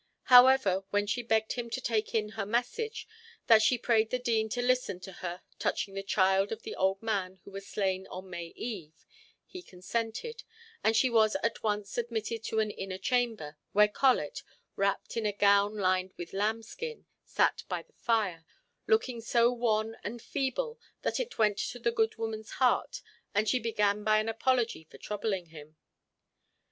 [0.33, 3.07] However, when she begged him to take in her message,
[3.45, 7.03] that she prayed the Dean to listen to her touching the child of the old
[7.03, 9.05] man who was slain on May Eve,
[9.45, 10.41] he consented;
[10.83, 14.41] and she was at once admitted to an inner chamber, where Colet,
[14.75, 18.43] wrapped in a gown lined with lambskin, sat by the fire,
[18.87, 23.03] looking so wan and feeble that it went to the good woman's heart
[23.35, 25.77] and she began by an apology for troubling him.